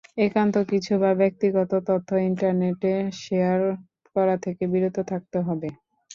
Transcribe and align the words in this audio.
একান্ত 0.19 0.55
কিছু 0.71 0.93
বা 0.99 1.11
ব্যক্তিগত 1.21 1.71
তথ্য 1.89 2.09
ইন্টারনেটে 2.29 2.93
শেয়ার 3.21 3.59
করা 4.15 4.35
থেকে 4.45 4.63
বিরত 4.73 4.97
থাকতে 5.11 5.37
হবে। 5.47 5.69